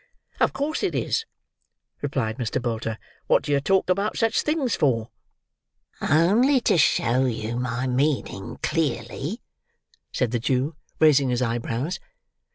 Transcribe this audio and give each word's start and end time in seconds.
"Of 0.39 0.51
course 0.51 0.81
it 0.81 0.95
is," 0.95 1.27
replied 2.01 2.37
Mr. 2.39 2.59
Bolter. 2.59 2.97
"What 3.27 3.43
do 3.43 3.51
yer 3.51 3.59
talk 3.59 3.87
about 3.87 4.17
such 4.17 4.41
things 4.41 4.75
for?" 4.75 5.11
"Only 6.01 6.59
to 6.61 6.75
show 6.79 7.25
you 7.25 7.55
my 7.57 7.85
meaning 7.85 8.57
clearly," 8.63 9.41
said 10.11 10.31
the 10.31 10.39
Jew, 10.39 10.75
raising 10.99 11.29
his 11.29 11.43
eyebrows. 11.43 11.99